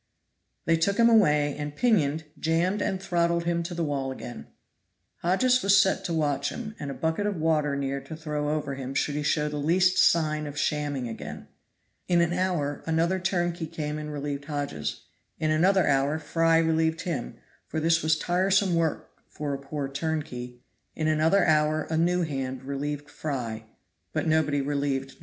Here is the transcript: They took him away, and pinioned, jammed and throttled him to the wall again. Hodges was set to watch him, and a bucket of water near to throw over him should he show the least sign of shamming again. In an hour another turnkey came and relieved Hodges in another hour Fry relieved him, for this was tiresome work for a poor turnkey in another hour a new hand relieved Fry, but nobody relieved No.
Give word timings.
They 0.65 0.77
took 0.77 0.97
him 0.97 1.09
away, 1.09 1.55
and 1.55 1.75
pinioned, 1.75 2.23
jammed 2.39 2.81
and 2.81 2.99
throttled 2.99 3.43
him 3.43 3.61
to 3.61 3.75
the 3.75 3.83
wall 3.83 4.11
again. 4.11 4.47
Hodges 5.17 5.61
was 5.61 5.79
set 5.79 6.03
to 6.05 6.11
watch 6.13 6.49
him, 6.49 6.73
and 6.79 6.89
a 6.89 6.95
bucket 6.95 7.27
of 7.27 7.35
water 7.35 7.75
near 7.75 8.01
to 8.05 8.15
throw 8.15 8.49
over 8.49 8.73
him 8.73 8.95
should 8.95 9.13
he 9.13 9.21
show 9.21 9.47
the 9.47 9.57
least 9.59 9.99
sign 9.99 10.47
of 10.47 10.57
shamming 10.57 11.07
again. 11.07 11.49
In 12.07 12.19
an 12.19 12.33
hour 12.33 12.81
another 12.87 13.19
turnkey 13.19 13.67
came 13.67 13.99
and 13.99 14.11
relieved 14.11 14.45
Hodges 14.45 15.01
in 15.37 15.51
another 15.51 15.85
hour 15.87 16.17
Fry 16.17 16.57
relieved 16.57 17.01
him, 17.01 17.35
for 17.67 17.79
this 17.79 18.01
was 18.01 18.17
tiresome 18.17 18.73
work 18.73 19.11
for 19.29 19.53
a 19.53 19.59
poor 19.59 19.87
turnkey 19.87 20.63
in 20.95 21.07
another 21.07 21.45
hour 21.45 21.83
a 21.91 21.95
new 21.95 22.23
hand 22.23 22.63
relieved 22.63 23.07
Fry, 23.07 23.65
but 24.13 24.25
nobody 24.25 24.61
relieved 24.61 25.09
No. 25.13 25.19